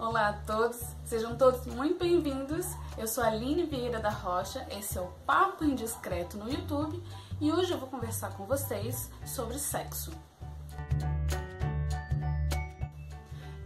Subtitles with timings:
[0.00, 2.64] Olá a todos, sejam todos muito bem-vindos.
[2.96, 7.02] Eu sou a Aline Vieira da Rocha, esse é o Papo Indiscreto no YouTube
[7.38, 10.10] e hoje eu vou conversar com vocês sobre sexo.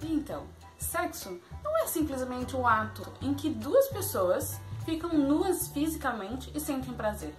[0.00, 0.44] Então,
[0.78, 6.94] sexo não é simplesmente o ato em que duas pessoas ficam nuas fisicamente e sentem
[6.94, 7.34] prazer.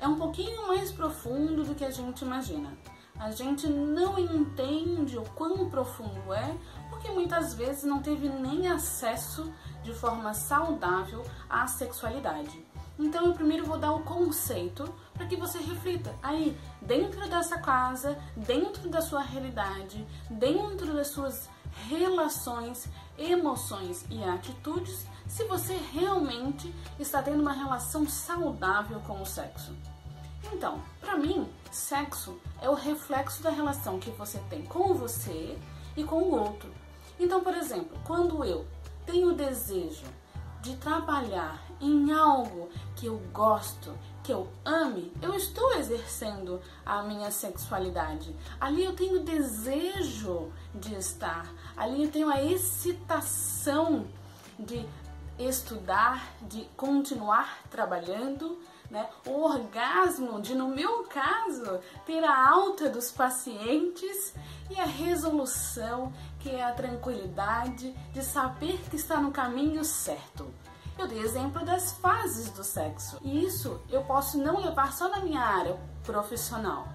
[0.00, 2.76] É um pouquinho mais profundo do que a gente imagina.
[3.18, 6.56] A gente não entende o quão profundo é
[6.90, 9.52] porque muitas vezes não teve nem acesso
[9.82, 12.64] de forma saudável à sexualidade.
[12.98, 16.14] Então eu primeiro vou dar o conceito para que você reflita.
[16.22, 21.48] Aí, dentro dessa casa, dentro da sua realidade, dentro das suas
[21.88, 22.88] relações,
[23.18, 29.74] emoções e atitudes, se você realmente está tendo uma relação saudável com o sexo.
[30.52, 35.58] Então, para mim, sexo é o reflexo da relação que você tem com você
[35.96, 36.72] e com o outro.
[37.18, 38.66] Então, por exemplo, quando eu
[39.06, 40.06] tenho o desejo
[40.60, 47.30] de trabalhar em algo que eu gosto, que eu ame, eu estou exercendo a minha
[47.30, 48.34] sexualidade.
[48.58, 51.46] Ali eu tenho desejo de estar,
[51.76, 54.06] ali eu tenho a excitação
[54.58, 54.86] de
[55.38, 58.58] estudar, de continuar trabalhando
[58.90, 59.08] né?
[59.26, 64.34] O orgasmo de, no meu caso, ter a alta dos pacientes
[64.70, 70.46] e a resolução, que é a tranquilidade de saber que está no caminho certo.
[70.96, 73.18] Eu dei exemplo das fases do sexo.
[73.22, 76.86] E isso eu posso não levar só na minha área profissional.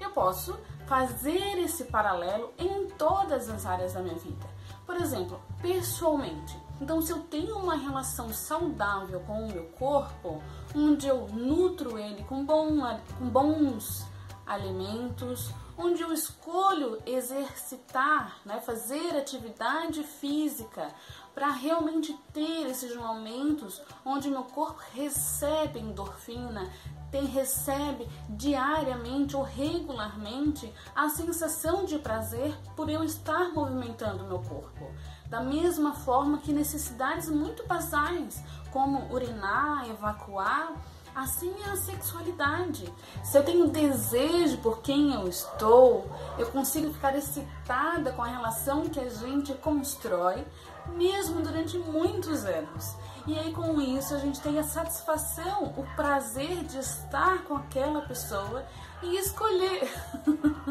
[0.00, 4.46] Eu posso fazer esse paralelo em todas as áreas da minha vida.
[4.86, 10.40] Por exemplo, pessoalmente, então, se eu tenho uma relação saudável com o meu corpo,
[10.74, 12.78] onde eu nutro ele com, bom,
[13.18, 14.06] com bons
[14.46, 20.88] alimentos, onde eu escolho exercitar, né, fazer atividade física
[21.34, 26.68] para realmente ter esses momentos onde meu corpo recebe endorfina,
[27.10, 34.90] tem recebe diariamente ou regularmente a sensação de prazer por eu estar movimentando meu corpo.
[35.28, 40.72] Da mesma forma que necessidades muito basais, como urinar, evacuar,
[41.14, 42.90] assim é a sexualidade.
[43.22, 48.88] Se eu tenho desejo por quem eu estou, eu consigo ficar excitada com a relação
[48.88, 50.46] que a gente constrói,
[50.94, 52.96] mesmo durante muitos anos.
[53.26, 58.00] E aí com isso a gente tem a satisfação, o prazer de estar com aquela
[58.02, 58.64] pessoa
[59.02, 59.92] e escolher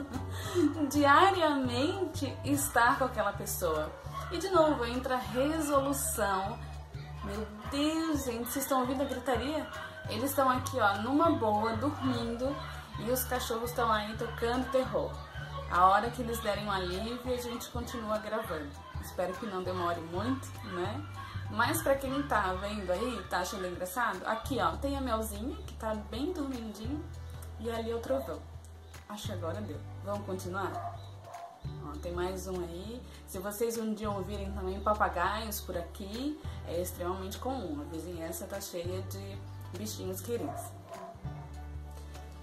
[0.89, 3.91] diariamente estar com aquela pessoa.
[4.29, 6.59] E de novo entra a resolução.
[7.23, 9.65] Meu Deus, gente, vocês estão ouvindo a gritaria?
[10.09, 12.53] Eles estão aqui, ó, numa boa, dormindo,
[12.99, 15.11] e os cachorros estão aí tocando terror.
[15.71, 18.69] A hora que eles derem um alívio, a gente continua gravando.
[19.01, 21.05] Espero que não demore muito, né?
[21.49, 25.73] Mas pra quem tá vendo aí, tá achando engraçado, aqui ó, tem a Melzinha, que
[25.75, 27.03] tá bem dormindinho,
[27.59, 28.41] e ali é o trovão.
[29.07, 29.79] Acho que agora deu.
[30.03, 30.71] Vamos continuar?
[32.01, 33.01] Tem mais um aí.
[33.25, 37.81] Se vocês um dia ouvirem também papagaios por aqui, é extremamente comum.
[37.81, 39.37] A vizinhança tá cheia de
[39.77, 40.61] bichinhos queridos.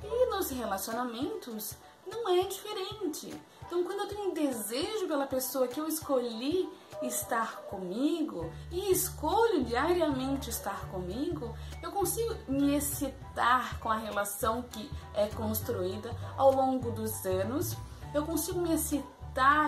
[0.03, 1.75] E nos relacionamentos
[2.07, 3.35] não é diferente.
[3.67, 6.69] Então, quando eu tenho um desejo pela pessoa que eu escolhi
[7.03, 14.91] estar comigo e escolho diariamente estar comigo, eu consigo me excitar com a relação que
[15.15, 17.77] é construída ao longo dos anos.
[18.13, 19.24] Eu consigo me excitar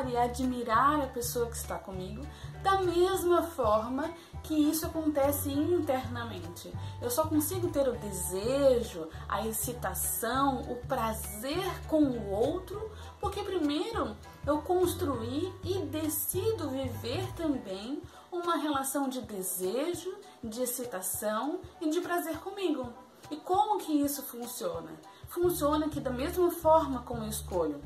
[0.08, 2.24] e admirar a pessoa que está comigo,
[2.62, 4.08] da mesma forma
[4.44, 6.72] que isso acontece internamente.
[7.02, 14.16] Eu só consigo ter o desejo, a excitação, o prazer com o outro, porque primeiro
[14.46, 18.00] eu construí e decido viver também
[18.30, 22.92] uma relação de desejo, de excitação e de prazer comigo.
[23.32, 24.92] E como que isso funciona?
[25.26, 27.82] Funciona que da mesma forma como eu escolho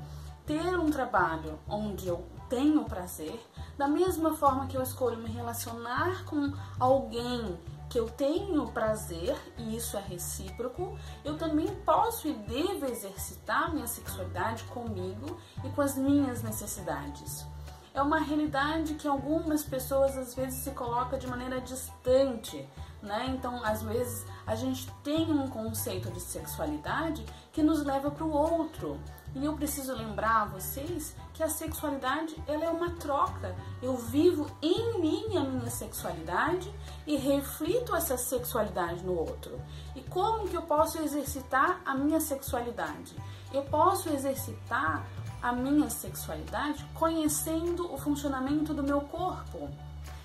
[0.51, 3.41] ter um trabalho onde eu tenho prazer,
[3.79, 7.57] da mesma forma que eu escolho me relacionar com alguém
[7.89, 13.87] que eu tenho prazer e isso é recíproco, eu também posso e devo exercitar minha
[13.87, 17.47] sexualidade comigo e com as minhas necessidades.
[17.95, 22.69] É uma realidade que algumas pessoas às vezes se colocam de maneira distante,
[23.01, 23.27] né?
[23.29, 28.33] Então, às vezes a gente tem um conceito de sexualidade que nos leva para o
[28.33, 28.99] outro.
[29.35, 33.55] E eu preciso lembrar a vocês que a sexualidade ela é uma troca.
[33.81, 36.73] Eu vivo em mim a minha sexualidade
[37.07, 39.61] e reflito essa sexualidade no outro.
[39.95, 43.15] E como que eu posso exercitar a minha sexualidade?
[43.53, 45.07] Eu posso exercitar
[45.43, 49.69] a minha sexualidade conhecendo o funcionamento do meu corpo.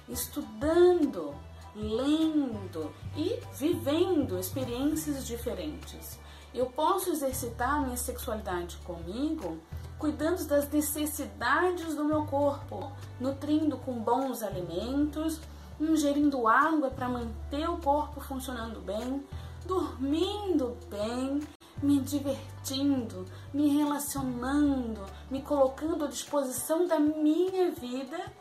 [0.07, 1.33] estudando,
[1.75, 6.19] lendo e vivendo experiências diferentes.
[6.55, 9.59] Eu posso exercitar minha sexualidade comigo
[9.99, 15.41] cuidando das necessidades do meu corpo, nutrindo com bons alimentos,
[15.77, 19.21] ingerindo água para manter o corpo funcionando bem,
[19.65, 21.41] dormindo bem,
[21.83, 28.31] me divertindo, me relacionando, me colocando à disposição da minha vida,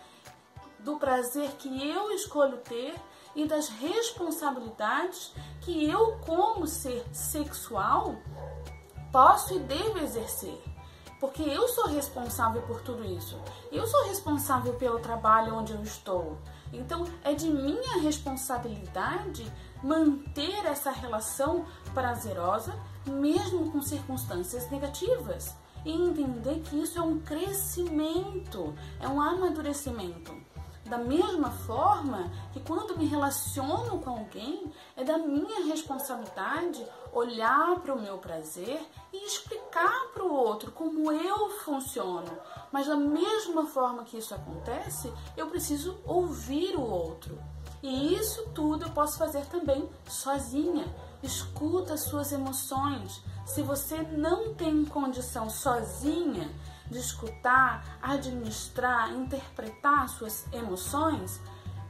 [0.78, 2.94] do prazer que eu escolho ter
[3.34, 8.16] e das responsabilidades que eu, como ser sexual,
[9.10, 10.62] posso e devo exercer.
[11.20, 13.40] Porque eu sou responsável por tudo isso.
[13.72, 16.36] Eu sou responsável pelo trabalho onde eu estou.
[16.72, 19.50] Então é de minha responsabilidade
[19.82, 21.64] manter essa relação
[21.94, 22.74] prazerosa,
[23.06, 25.56] mesmo com circunstâncias negativas.
[25.84, 30.43] E entender que isso é um crescimento, é um amadurecimento.
[30.84, 37.94] Da mesma forma que quando me relaciono com alguém, é da minha responsabilidade olhar para
[37.94, 42.30] o meu prazer e explicar para o outro como eu funciono.
[42.70, 47.38] Mas da mesma forma que isso acontece, eu preciso ouvir o outro.
[47.82, 50.84] E isso tudo eu posso fazer também sozinha.
[51.22, 53.22] Escuta as suas emoções.
[53.46, 56.50] Se você não tem condição sozinha
[56.90, 61.40] de escutar, administrar, interpretar suas emoções,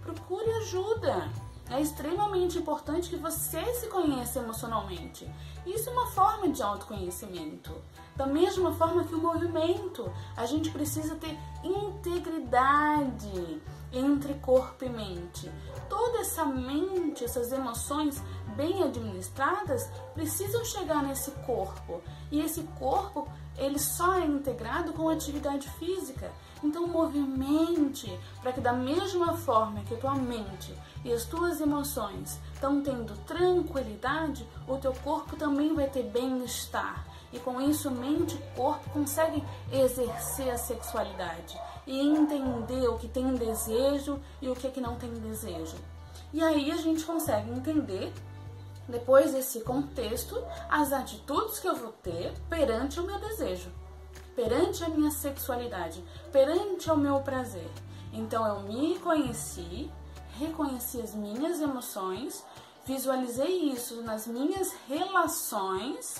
[0.02, 1.28] procure ajuda.
[1.70, 5.30] É extremamente importante que você se conheça emocionalmente.
[5.64, 7.74] Isso é uma forma de autoconhecimento.
[8.14, 15.50] Da mesma forma que o movimento, a gente precisa ter integridade entre corpo e mente.
[15.88, 18.22] Toda essa mente, essas emoções
[18.56, 22.00] bem administradas precisam chegar nesse corpo.
[22.30, 26.32] E esse corpo, ele só é integrado com atividade física.
[26.62, 30.74] Então movimente para que da mesma forma que tua mente
[31.04, 37.04] e as tuas emoções estão tendo tranquilidade, o teu corpo também vai ter bem-estar.
[37.34, 43.34] E com isso, mente e corpo conseguem exercer a sexualidade e entender o que tem
[43.34, 45.76] desejo e o que, é que não tem desejo.
[46.32, 48.12] E aí a gente consegue entender,
[48.88, 53.70] depois desse contexto, as atitudes que eu vou ter perante o meu desejo,
[54.36, 57.70] perante a minha sexualidade, perante o meu prazer.
[58.12, 59.90] Então eu me conheci,
[60.38, 62.44] reconheci as minhas emoções,
[62.84, 66.16] visualizei isso nas minhas relações,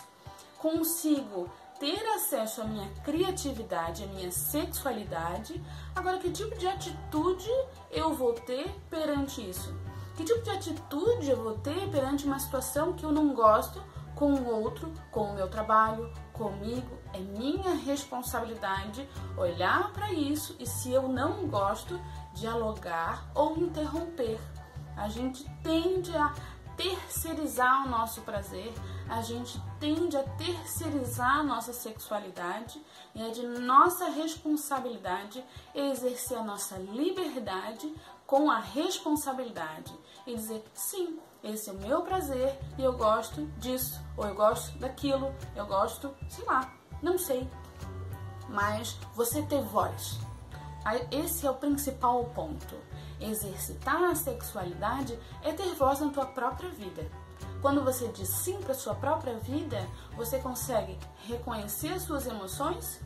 [0.58, 5.62] consigo ter acesso à minha criatividade, à minha sexualidade.
[5.94, 7.50] Agora, que tipo de atitude
[7.90, 9.74] eu vou ter perante isso?
[10.16, 13.82] Que tipo de atitude eu vou ter perante uma situação que eu não gosto
[14.14, 16.96] com o outro, com o meu trabalho, comigo?
[17.12, 22.00] É minha responsabilidade olhar para isso e, se eu não gosto,
[22.32, 24.38] dialogar ou interromper.
[24.96, 26.32] A gente tende a
[26.76, 28.72] terceirizar o nosso prazer,
[29.08, 32.80] a gente tende a terceirizar a nossa sexualidade
[33.14, 35.44] e é de nossa responsabilidade
[35.74, 37.92] exercer a nossa liberdade
[38.26, 39.92] com a responsabilidade
[40.26, 44.78] e dizer sim, esse é o meu prazer e eu gosto disso, ou eu gosto
[44.78, 46.72] daquilo, eu gosto, sei lá,
[47.02, 47.48] não sei.
[48.48, 50.18] Mas você ter voz.
[51.10, 52.76] Esse é o principal ponto.
[53.20, 57.10] Exercitar a sexualidade é ter voz na tua própria vida.
[57.60, 63.00] Quando você diz sim para sua própria vida, você consegue reconhecer as suas emoções,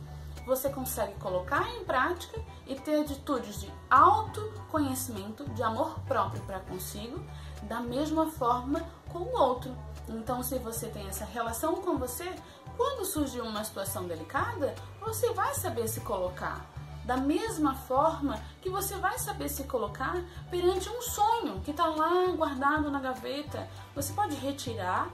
[0.49, 7.23] você consegue colocar em prática e ter atitudes de autoconhecimento, de amor próprio para consigo,
[7.63, 9.73] da mesma forma com o outro.
[10.07, 12.33] Então, se você tem essa relação com você,
[12.75, 16.65] quando surgir uma situação delicada, você vai saber se colocar
[17.05, 22.27] da mesma forma que você vai saber se colocar perante um sonho que está lá
[22.35, 23.67] guardado na gaveta.
[23.95, 25.09] Você pode retirar,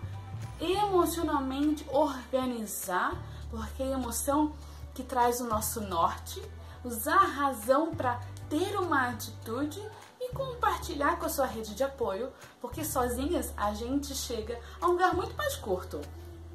[0.60, 3.14] emocionalmente organizar,
[3.50, 4.54] porque a emoção
[4.96, 6.42] que traz o nosso norte,
[6.84, 9.84] usar a razão para ter uma atitude
[10.20, 14.94] e compartilhar com a sua rede de apoio, porque sozinhas a gente chega a um
[14.94, 16.02] lugar muito mais curto.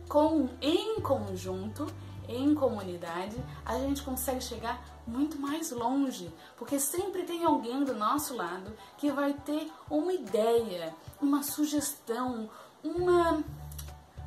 [0.08, 1.86] Com em conjunto
[2.26, 8.34] em comunidade, a gente consegue chegar muito mais longe, porque sempre tem alguém do nosso
[8.34, 12.48] lado que vai ter uma ideia, uma sugestão,
[12.82, 13.42] uma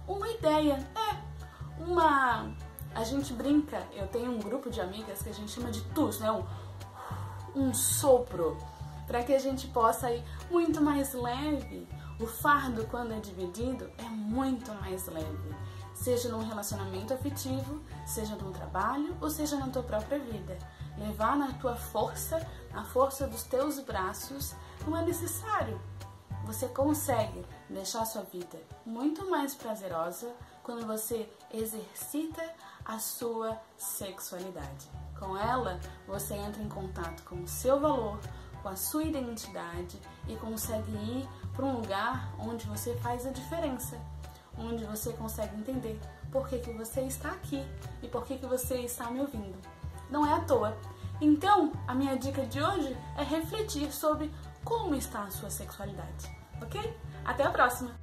[0.06, 2.54] uma ideia, é, uma
[2.96, 6.20] a gente brinca, eu tenho um grupo de amigas que a gente chama de tus,
[6.20, 6.32] né?
[6.32, 6.44] Um,
[7.56, 8.58] um sopro,
[9.08, 11.88] para que a gente possa ir muito mais leve.
[12.20, 15.54] O fardo, quando é dividido, é muito mais leve
[15.94, 20.58] seja num relacionamento afetivo, seja num trabalho ou seja na tua própria vida.
[20.98, 24.54] levar na tua força, na força dos teus braços,
[24.86, 25.82] não é necessário.
[26.46, 30.32] Você consegue deixar sua vida muito mais prazerosa
[30.64, 32.44] quando você exercita
[32.86, 34.90] a sua sexualidade.
[35.20, 38.20] Com ela, você entra em contato com o seu valor,
[38.62, 44.00] com a sua identidade e consegue ir para um lugar onde você faz a diferença,
[44.58, 46.00] onde você consegue entender
[46.32, 47.64] por que, que você está aqui
[48.02, 49.58] e por que, que você está me ouvindo.
[50.10, 50.76] Não é à toa.
[51.22, 54.32] Então, a minha dica de hoje é refletir sobre
[54.64, 56.98] como está a sua sexualidade, ok?
[57.24, 58.03] Até a próxima!